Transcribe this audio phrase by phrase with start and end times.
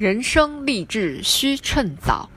[0.00, 2.30] 人生立志须趁早。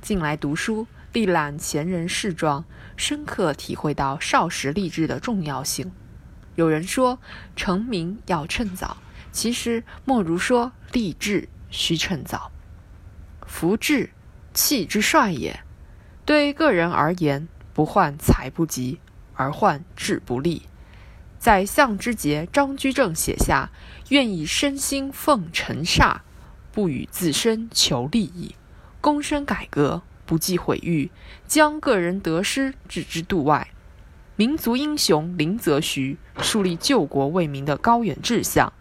[0.00, 2.64] 近来读书，历览前人事状，
[2.96, 5.92] 深刻体会到少时立志的重要性。
[6.54, 7.18] 有人说
[7.54, 8.96] 成名要趁早，
[9.30, 12.50] 其实莫如说立志须趁早。
[13.46, 14.08] 福志，
[14.54, 15.60] 气之帅也。
[16.24, 19.00] 对个人而言，不患财不及，
[19.34, 20.62] 而患志不立。
[21.46, 23.70] 宰相之节，张居正写下
[24.10, 26.16] ：“愿以身心奉尘煞，
[26.72, 28.56] 不与自身求利益，
[29.00, 31.08] 躬身改革，不计毁誉，
[31.46, 33.68] 将个人得失置之度外。
[34.34, 38.72] 民族英雄林则徐树立救国为民的高远志向，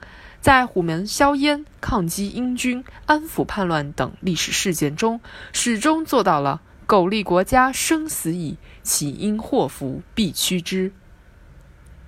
[0.41, 5.21] 在虎门销烟、抗击英军、安抚叛乱等历史事件中，
[5.53, 10.91] 始终做到了‘苟利国家生死以，岂因祸福避趋之’。”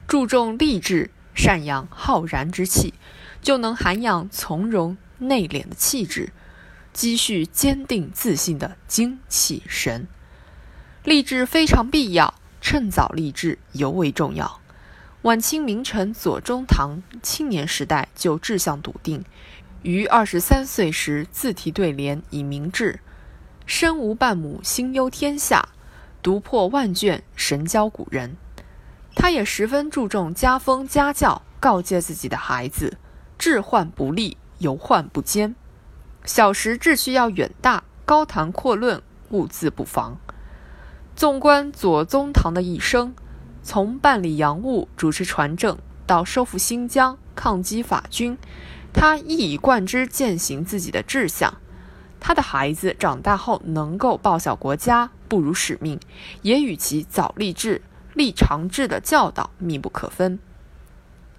[0.08, 2.94] 注重励志，善养浩然之气，
[3.42, 6.32] 就能涵养从容内敛的气质，
[6.94, 10.08] 积蓄坚定自信的精气神。
[11.04, 14.62] 励志非常必要，趁早励志尤为重要。
[15.23, 19.26] 晚清名臣左宗棠青年时代就志向笃定，
[19.81, 23.02] 于二十三岁时自题对联以明志
[23.68, 25.68] ：“身无半亩，心忧天下；
[26.24, 28.38] 读破万卷，神交古人。”
[29.20, 33.00] 他也十分注重家风家教，告诫自己的孩子：
[33.40, 35.56] 志患不立，犹患不坚。
[36.24, 39.02] 小时志趣要远大，高谈阔论，
[39.32, 40.20] 勿自不防。
[41.16, 43.16] 纵观左宗棠的一生，
[43.64, 48.38] 从办理洋务、主持船政，到收复新疆、抗击法军，
[48.94, 51.56] 他一以贯之践行自己的志向。
[52.20, 56.00] 他的孩子长大后能够报效国家，不辱使命，
[56.44, 57.81] 也与其早立志。
[58.18, 60.40] 立长志的教导密不可分。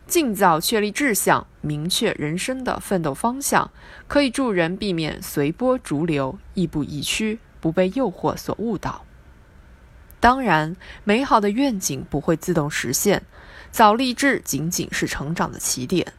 [0.07, 3.73] 尽早确立志向，明确人生的奋斗方向，
[4.07, 9.05] 可以助人避免随波逐流、亦步亦趋，不被诱惑所误导。
[10.21, 13.25] 当然，美好的愿景不会自动实现，
[13.73, 16.13] 早立志仅仅是成长的起点。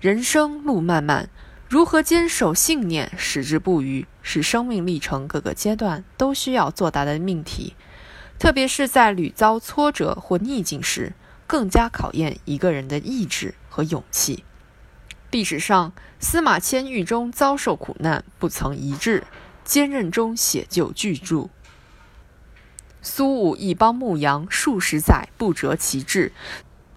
[0.00, 1.28] 人生路漫漫，
[1.68, 7.74] 如何坚守信念、矢志不渝，是生命历程各个阶段都需要作答的命题。
[8.40, 11.12] 特别是在屡遭挫折或逆境时，
[11.46, 14.44] 更加考验一个人的意志和勇气。
[15.30, 19.26] 历史上，司马迁狱中遭受苦难，不曾一志，
[19.62, 21.50] 坚韧中写就巨著。
[23.02, 26.32] 苏武一帮牧羊数十载，不折其志，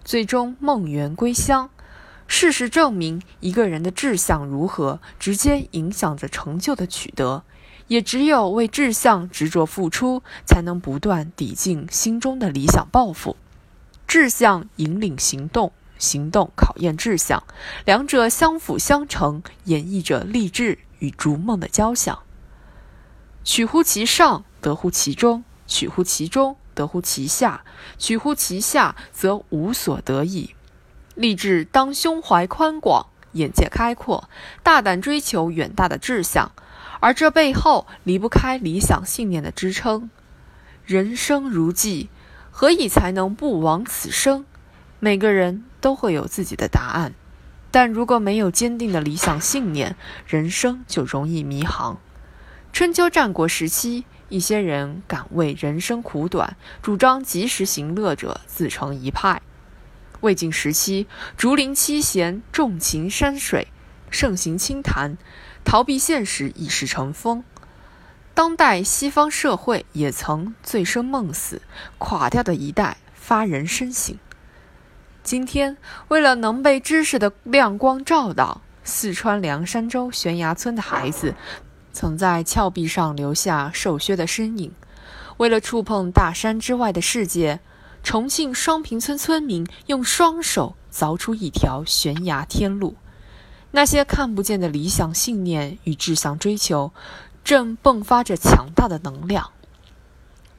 [0.02, 1.68] 最终梦圆归乡。
[2.26, 7.44] 事实证明，一个人的志向如何，直接影响着成就的取得。
[7.88, 13.36] 也只有为志向执着付出，才能不断抵近心中的理想抱负。
[14.06, 17.42] 志向引领行动，行动考验志向，
[17.84, 22.18] 两者相辅相成，演绎着励志与逐梦的交响。
[23.42, 27.62] 取乎其上，得乎其中；取乎其中，得乎其下；
[27.98, 30.54] 取乎其下，则无所得矣。
[31.14, 34.28] 励志当胸怀宽广，眼界开阔，
[34.62, 36.52] 大胆追求远大的志向。
[37.04, 40.08] 而这背后离不开理想信念的支撑。
[40.86, 42.08] 人生如寄，
[42.50, 44.46] 何以才能不枉此生？
[45.00, 47.12] 每个人都会有自己的答案，
[47.70, 52.00] 但如果没有坚定的理想信念，人生就容易迷航。
[52.72, 59.42] 春秋战国时期，一些人敢为人生苦短，主张及时行乐者自成一派。
[60.22, 63.68] 魏晋时期，竹林七贤重情山水，
[64.14, 65.18] 盛行清谈。
[65.64, 67.42] 逃避现实，已是成风。
[68.32, 71.60] 当代西方社会也曾醉生梦死，
[71.98, 74.16] 垮掉的一代发人深省。
[75.24, 75.76] 今天，
[76.08, 81.34] 为了能被知识的亮光照到，四川凉山州悬崖村的孩子
[81.92, 84.70] 曾在峭壁上留下瘦削的身影；
[85.38, 87.58] 为了触碰大山之外的世界，
[88.04, 92.94] 重庆双坪村村民用双手凿出一条悬崖天路。
[93.76, 96.92] 那些看不见的理想信念与志向追求，
[97.42, 99.50] 正迸发着强大的能量。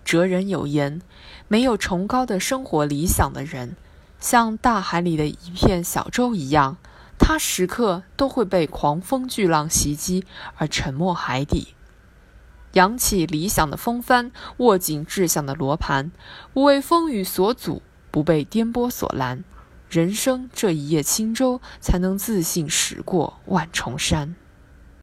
[0.04, 1.01] 哲人有言：
[1.48, 3.78] 没有崇高的生活理想的人，
[4.19, 6.75] 像大海里的一片小舟一样，
[7.18, 10.25] 他时刻都会被狂风巨浪袭击
[10.57, 11.69] 而沉没海底。
[12.74, 16.12] 扬起理想的风帆，握紧志向的罗盘，
[16.54, 17.81] 不为风雨所阻，
[18.12, 19.45] 不被颠簸所拦。
[19.90, 24.36] 人生这一叶轻舟，才能自信驶过万重山。